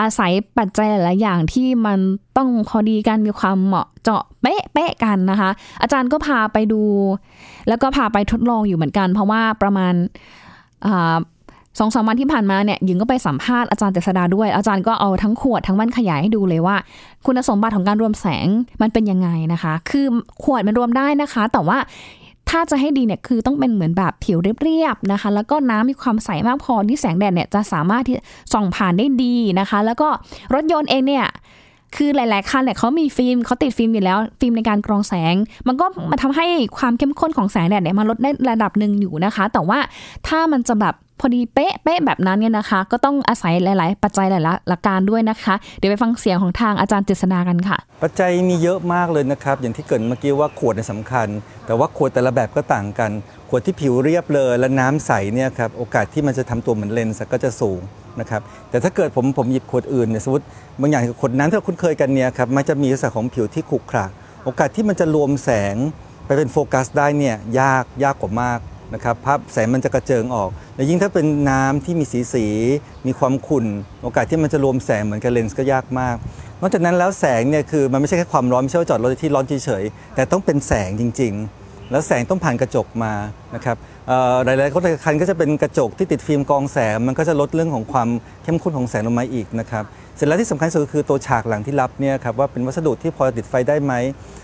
[0.00, 1.98] อาศัยปัจจัยหลายอย่างที่มัน
[2.36, 5.50] ต้องพอดีกันมีความเหมาะเจาะเป๊ะเป๊ะกันนะคะ
[5.82, 6.82] อาจารย์ก็พาไปดู
[7.68, 9.94] แล้วก็พาไปทดลองอยู่เหมือนกัน เพราะว่าประมาณ
[11.78, 16.76] สองสามวันที่ผ่านมาเนี่ยหญิงก็ไปสัมภาษณ์อาจารย์เจษดาด้วย อาจารย์ก็เอาทั้งขวดทั้งแว่นขยายให้ดูเลยว่า
[17.26, 18.46] คุณสมบัติของการรวมแสง
[18.82, 20.06] มันเป็นยังไงนะคะ คือ
[20.42, 21.78] ขวดมันรวมได้นะคะ แต่ว่า
[22.50, 28.16] ถ้าจะให้ดีเนี่ยคือต้องเป็นเหมือนแบบผิวเรียบๆนะคะ แล้วก็น้ำมีความใสมากพอที่แสงแดดเนี่ยจะสามารถที่
[28.52, 30.08] ส่องผ่านได้ดีนะคะ แล้วก็
[30.54, 31.26] รถยนต์เองเนี่ย
[31.96, 35.34] คือหลาย ๆ คันเนี่ยเขามีฟิล์มเขาติดฟิล์มอยู่แล้ว ฟิล์มในการกรองแสง
[35.68, 36.46] มันก็มาทำให้
[36.78, 39.78] ความเข้มข้นของแสงแดดเนี่ยมันลดได้ระดับหนึ่งอยู่นะคะ แต่ว่า
[40.28, 51.28] ถ้ามันจะแบบ อดีเป๊ะเป๊ะแบบนั้นเนี่ยนะคะ ก็ต้องอาศัยหลาย ๆ ปัจจัยหลายๆหลักการด้วยนะคะ เดี๋ยวไปฟังเสียงของทางอาจารย์เจษนากันค่ะ ปัจจัยมีเยอะมากเลยนะครับ อย่างที่เกิดเมื่อกี้ว่าขวดเนี่ยสำคัญ
[51.66, 53.10] แต่ว่าขวดแต่ละแบบก็ต่างกัน
[53.48, 57.80] ขวดที่ผิวเรียบเลยและน้ำใสเนี่ยครับโอกาสที่มันจะทำตัวเหมือนเลนส์ก็จะสูง
[58.20, 60.44] นะครับแต่ถ้าเกิดผมผมหยิบขวดอื่นเนี่ยสมมติ
[60.80, 64.06] บางอย่างขวดน้ำที่เราคุ้นเคยกันเนี่ยครับมันจะมีลักษณะของผิวที่ขรุขระ
[64.44, 65.76] โอกาสที่มันจะรวมแสง
[66.26, 68.58] ไปเป็นโฟกัสได้เนี่ยยากยากกว่ามาก
[68.94, 72.46] นะครับภาพแสงมันจะกระเจิงออก และยิ่งถ้าเป็นน้ำที่มีสีสี
[73.06, 73.66] มีความขุ่น
[74.02, 76.16] โอกาสที่มันจะรวมแสงเหมือนกับเลนส์ก็ยากมาก
[76.60, 83.12] นอกจากนั้นแล้วแสงเนี่ยคือมันไม่ใช่แค่ความร้อนไม่ใช่ว่าจอดรถที่ร้อนเฉยๆแต่ต้องเป็นแสงจริง ๆ แล้วแสงต้องผ่านกระจกมา
[83.54, 83.76] นะครับ
[84.44, 88.08] หลายๆคันก็จะเป็นกระจกที่ติดฟิล์มกองแสงมันก็จะลดเรื่องของความ
[88.42, 89.84] เข้มข้นของแสงลงมาอีกนะครับ
[90.16, 93.92] เสร็จแล้วที่สำคัญสุดคือตัวฉากหลังที่รับเนี่ยครับว่าเป็นวัสดุที่พอติดไฟได้ไหม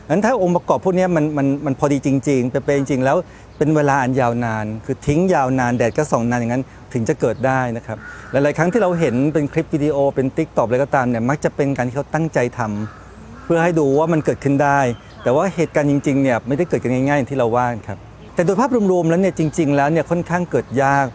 [0.08, 3.16] งั้นถ้าองค์ประกอบพวกนี้มันมันมันพอดีจริงๆเป็นจริงๆแล้ว
[3.58, 7.96] เป็นเวลาอันยาวนาน คือทิ้งยาวนานแดดก็ส่องนานอย่างนั้นถึงจะเกิดได้นะครับ
[8.30, 14.80] หลายๆครั้งที่เราเห็นเป็นคลิปวิดีโอเป็นติ๊กต็อกอะไรก็ตามเนี่ยมักจะเป็นการที่เขาตั้งใจทำเพื่อให้ดูว่ามันเกิดขึ้นได้
[15.22, 17.98] แต่ว่าเหตุการณ์จริงๆเนี่ยไม่ได้เกิดกันง่ายๆอย่างที่เราว่านครับ
[18.34, 21.06] แต่โดยภาพรวมๆแล้วเนี่ยจริง ๆ แล้วเนี่ยค่อนข้างเกิดยาก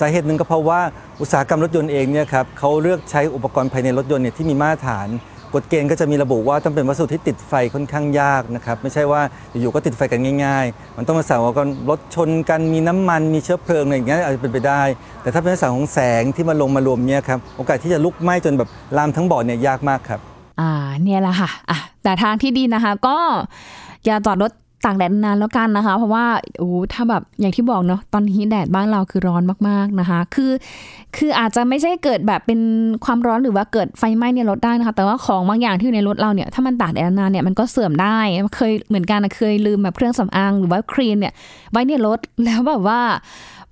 [0.00, 0.80] สาเหตุหนึ่งก็เพราะว่า
[1.22, 5.08] อุตสาหกรรมรถยนต์เองเนี่ยครับเขาเลือกใช้อุปกรณ์ภายในรถยนต์เนี่ยที่มีมาตรฐาน
[5.54, 9.22] กฎเกณฑ์ก็จะมีระบุว่าต้องเป็นวัสดุที่ติดไฟค่อนข้างยากนะครับไม่ใช่ว่า
[9.60, 14.82] อยู่ๆก็ติดไฟกันง่ายๆ มันต้องมาสั่งว่าก็รถชนกันมีน้ำมันมีเชื้อเพลิงอะไรอย่างเงี้ยอาจจะเป็นไปได้
[15.22, 20.20] แต่ถ้าเป็นลักษณะของแสงที่มาลงมารวมเนี่ยครับโอกาสที่จะลุกไหม้จนแบบลามทั้งบ่อเนี่ยยากมากครับ
[20.60, 20.70] อ่า
[21.02, 23.18] เนี่ยแหละค่ะอะแต่ทางที่ดีนะคะก็
[24.06, 24.52] อย่าจอดรถ
[24.84, 26.24] ตากแดดนานแล้วกันนะคะ เพราะว่า
[26.58, 30.52] โอ้ถ้าแบบอย่างที่บอกเนาะตอนนี้แดดบ้านเราคือร้อนมากๆนะคะ คือ
[31.16, 32.60] คืออาจจะไม่ใช่เกิดแบบเป็น
[33.04, 38.18] ความร้อนหรือว่าเกิดไฟไหม้ในรถได้นะคะ แต่ว่าของบางอย่างที่อยู่ในรถเราเนี่ยถ้ามันตากแดดนานเนี่ยมันก็เสื่อมได้
[38.56, 41.32] เคยเหมือนกันนะเคยลืมแบบเครื่องสำอางหรือว่าครีมเนี่ย
[41.72, 43.00] ไว้ในรถแล้วแบบว่า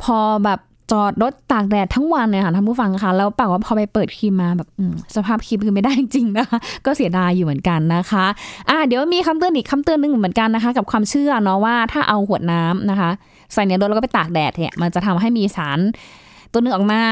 [0.02, 0.60] พอแบบ
[0.92, 4.68] จอดรถตากแดดทั้งวันเนี่ยค่ะท่านผู้ฟังคะแล้วปากว่าพอไปเปิดครีมมาแบบ
[5.16, 8.24] สภาพครีมคือไม่ได้จริงนะคะ ก็เสียดายอยู่เหมือนกันนะคะ
[8.70, 13.10] อ่าเดี๋ยวมีคำเตือนอีกคำเตือนหนึ่งเหมือนกันนะคะ กับความเชื่อเนาะว่าถ้าเอาขวดน้ำนะคะ
[13.52, 15.78] ใส่ในรถแล้วก็ไปตากแดดเนี่ยมันจะทำให้มีสาร
[16.52, 17.02] ตัวหนึงออกมา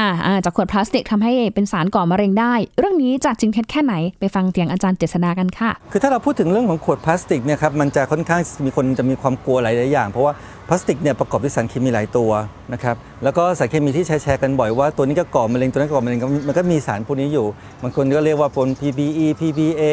[0.45, 10.33] จากขวดพลาสติกทำให้เป็นสารก่อมะเร็งได้ เรื่องนี้จากจริงเท็จแค่ไหนไปฟังเสียงอาจารย์เจษนากันค่ะ คือถ้าเราพูดถึงเรื่องของขวดพลาสติกเนี่ยครับมันจะค่อนข้างมีคนจะมีความกลัวหลายอย่าง เพราะว่า
[10.67, 12.31] พลาสติกเนี่ยประกอบด้วยสารเคมีหลายตัว
[12.73, 17.45] นะครับแล้วก็สารเคมีที่แชร์กันบ่อยว่าตัวนี้ก็ก่อมะเร็งตัวนั้นก่อมะเร็งมันก็มีสารพวกนี้อยู่
[17.81, 19.83] บางคนก็เรียกว่าปน PBE PBA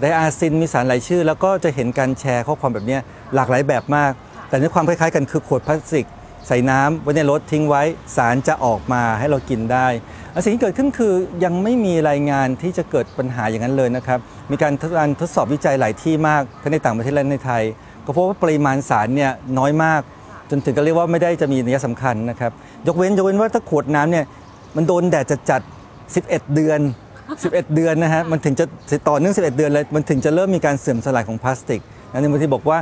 [0.00, 2.98] ไดอาซินมีสารหลายชื่อ แล้วก็จะเห็นการแชร์ข้อความแบบนี้
[3.34, 4.12] หลากหลายแบบมาก
[4.48, 6.06] แต่ในความคล้ายๆกันคือขวดพลาสติก
[6.46, 7.82] ใส่น้ำไว้ในรถทิ้งไว้
[8.16, 9.86] สารจะออกมาให้เรากินได้
[10.44, 14.18] สิ่งที่เกิดขึ้นคือยังไม่มีรายงานที่จะเกิดปัญหาอย่างนั้นเลยนะครับ
[14.50, 17.62] มีการทดการทดสอบวิจัยหลายที่มากทั้งในต่างประเทศและในไทย
[18.06, 20.02] ก็พบว่าปริมาณสารเนี่ยน้อยมาก
[20.50, 22.52] จนถึงก็เรียกว่าไม่ได้จะมีนัยสำคัญนะครับ
[22.86, 24.24] ยกเว้นยกเว้นว่าถ้าขวดน้ำเนี่ย
[24.76, 26.80] มันโดนแดดจัดๆ11 เดือน
[27.26, 28.64] 11 เดือนนะฮะมันถึงจะ
[29.08, 31.80] ต่อเนื่อง 11 เดือนเลยมันถึงจะเริ่มมีการเสื่อมสลายของพลาสติก
[32.12, 32.78] นะในบางทีบอกว่า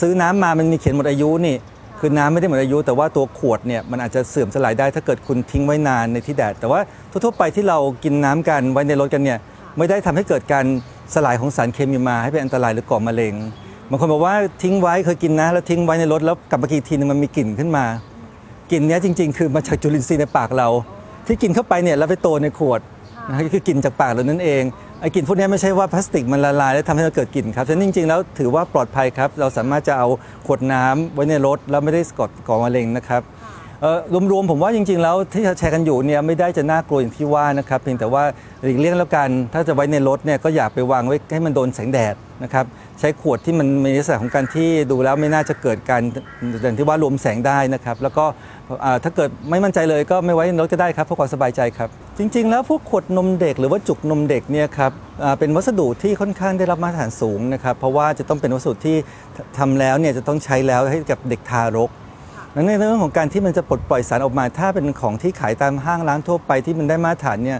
[0.00, 1.56] ซื้อน้ำมามันมีเขียนหมดอายุนี่
[2.00, 6.80] คือน้ำไม่ได้หมดอายุ แต่ว่าตัวขวดเนี่ยมันอาจจะเสื่อมสลายได้ถ้าเกิดคุณทิ้งไว้นานในที่แดด แต่ว่า
[7.10, 9.38] ทั่วๆไปที่เรากินน้ำกันไว้ในรถกันเนี่ย
[9.78, 10.64] ไม่ได้ทำให้เกิดการ
[11.14, 13.34] สลายของสารเคมีมาให้เป็นอันตรายหรือก่อมะเร็ง
[13.90, 17.84] บางคนบอกว่าทิ้งไว้เคยกินนะ แล้วทิ้งไว้ในรถแล้วกลับมากินทีนึงมันมีกลิ่นขึ้นมา
[18.70, 20.68] กลิ่นนี้จริง ๆ คือมาจากจุลินทรีย์ในปากเรา
[21.26, 22.80] ที่กินเข้าไปเนี่ยแล้วไปโตในขวด
[23.28, 24.62] นะฮะก็คือกลิ่นจากปากเรานั่นเอง
[25.00, 30.08] ไอ้กลิ่นพวกเนี้ยไม่ใช่ว่าพลาสติกมันละลายแล้วทำให้เราเกิดกลิ่นครับฉะนั้นจริงๆแล้วถือว่าปลอดภัยครับ เราสามารถจะเอา
[30.46, 33.22] ขวดน้ำไว้ในรถแล้วไม่ได้ก่อก่อมะเร็งนะครับ
[33.80, 33.98] เอ่อ
[34.32, 38.22] รวมๆผมว่าจริงๆแล้วที่แชร์กันอยู่เนี่ยไม่ได้จะน่ากลัวอย่างที่ว่านะครับเพียงแต่ว่า
[38.62, 42.64] หลีกเลี่ยงแล้วกันถ้าจะไว้ในรถเนี่ยก็อย่าไปวางไว้ให้มันโดนแสงแดดนะครับ
[43.00, 46.02] ใช้ขวดที่มันมีลักษณะของการที่ดูแล้วไม่น่าจะเกิดการ
[46.62, 48.24] อย่างที่ว่ารวมแสงได้นะครับแล้วก็
[48.84, 54.92] อ่าถ้าเกิดไม่มั่นใจเลยก็ไม่ไว้ในรถก็ได้ครับเพื่อความสบายใจครับ จริงๆ แล้วพวกขวดนมเด็กหรือว่าจุกนมเด็กเนี่ยครับ
[55.24, 58.96] อ่าเป็นวัสดุที่ค่อนข้างได้รับมาตรฐานสูงนะครับ เพราะว่าจะต้องเป็นวัสดุที่
[59.58, 61.90] ทำแล้วเนี่ยจะต้องใช้แล้วให้กับเด็กทารก
[62.54, 67.58] นั้นในเรื่องของการที่มันจะปลดปล่อยสารออกมา ถ้าเป็นของที่ขายตามห้างร้านทั่วไปที่มันได้มาตรฐานเนี่ย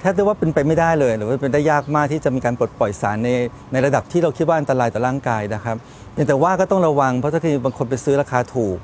[0.00, 3.30] แทบจะว่าเป็นไปไม่ได้เลย หรือว่าเป็นได้ยากมากที่จะมีการปลดปล่อยสารใน
[3.72, 5.76] ในระดับที่เราคิดว่าอันตรายต่อร่างกายนะครับ
[6.12, 8.78] เพียงแต่ว่าก็ต้องระวังเพราะถ้าคือบางคนไปซื้อราคาถูก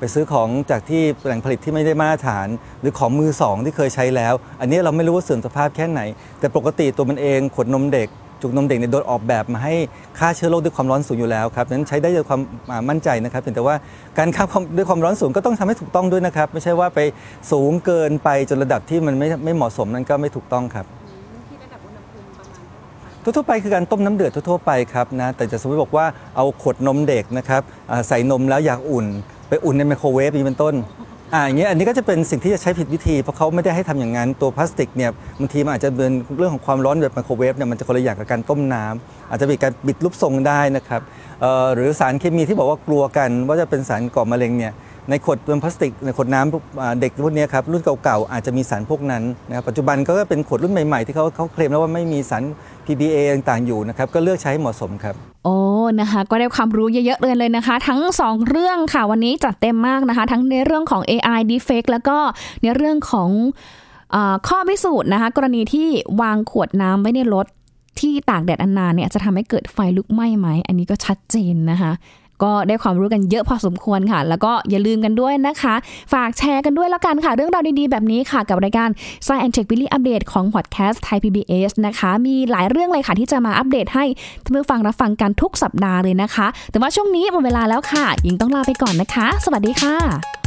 [0.00, 2.48] ไปซื้อของจากที่แหล่งผลิตที่ไม่ได้มาตรฐาน
[2.80, 6.00] หรือของมือสองที่เคยใช้แล้ว อันนี้เราไม่รู้ว่าเสื่อมสภาพแค่ไหน
[6.40, 8.08] แต่ปกติตัวมันเองขวดนมเด็ก
[8.42, 9.74] จุกนมเด็กเนี่ยโดนออกแบบมาให้
[10.18, 13.76] ฆ่าเชื้อโรคด้วยความร้อนสูงอยู่แล้วครับนั้นใช้ได้ด้วยความอ่ามั่นใจนะครับเพียงแต่ว่า
[14.18, 17.00] การฆ่าความด้วยความร้อนสูงก็ต้องทำให้ถูกต้องด้วยนะครับ ไม่ใช่ว่าไป
[17.52, 20.86] สูงเกินไปจนระดับที่มันไม่ไม่เหมาะสมนั้นก็ไม่ถูกต้องครับ
[21.48, 29.06] ที่ระดับอุณหภูมิประมาณเท่าไหร่คะทั่วๆไปคือการต้มน้ำเดือดทั่วๆไปครับนะแต่จะสมมติบอกว่าเอาขวดนมเด็กนะครับอ่าใส่นมแล้วอยากอุ่น
[29.50, 30.74] ไปอุ่นในไมโครเวฟนี้เป็นต้น
[31.34, 41.00] อ่าอย่างเงี้ยอันนี้ก็จะเป็นสิ่งที่จะใช้ผิดวิธี เพราะเขาไม่ได้ให้ทำอย่างนั้น ตัวพลาสติกเนี่ยบางทีมันอาจจะเป็นเรื่องของความร้อนแบบไมโครเวฟเนี่ยมันจะคนละอย่างกับการต้มน้ำอาจจะมีการบิดรูปทรงได้นะครับ
[41.40, 44.72] เอ่อหรือสารเคมีที่บอกว่ากลัวกัน ว่าจะเป็นสารก่อมะเร็งเนี่ย
[45.10, 52.42] ในขวดเป็นพลาสติกในขวดน้ำเด็กพวกนี้ครับรุ่นเก่าๆอาจจะมีสารพวกนั้นนะครับปัจจุบันก็เป็นขวดรุ่นใหม่ๆ ที่เขาเขาเคลมแล้วว่าไม่มีสาร
[52.90, 55.56] PDA ต่างๆอยู่นะครับ ก็เลือกใช้ให้เหมาะสมครับ โอ้
[56.00, 62.16] นะคะ ก็ได้ความรู้เยอะๆเลยเลยนะคะ ทั้ง 2 เรื่องค่ะวันนี้จัดเต็มมากนะคะ ทั้งในเรื่องของ AI deepfake แล้วก็
[62.62, 63.30] ในเรื่องของ
[64.14, 64.16] อ
[64.48, 65.88] ข้อพิสูจน์นะคะ กรณีที่
[66.20, 67.46] วางขวดน้ำไว้ในรถ
[68.00, 71.92] ที่ตากแดดอันนานเนี่ยจะทำให้เกิดไฟลุกไหม้ไหม อันนี้ก็ชัดเจนนะคะ
[72.42, 75.74] ก็ได้ความรู้กันเยอะพอสมควรค่ะ แล้วก็อย่าลืมกันด้วยนะคะ
[76.12, 78.88] ฝากแชร์กันด้วยแล้วกันค่ะ เรื่องราวดีๆ แบบนี้ค่ะ กับรายการ
[79.26, 84.04] Science and Tech Billy Update ของ Podcast Thai PBS นะคะ มีหลายเรื่องเลยค่ะที่จะมาอัปเดตให้
[84.44, 90.39] ท่านผู้ฟังรับฟังกันทุกสัปดาห์เลยนะคะ แต่ว่าช่วงนี้หมดเวลาแล้วค่ะยิงต้องลาไปก่อนนะคะ สวัสดีค่ะ